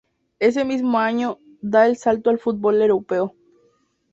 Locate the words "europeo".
2.81-3.35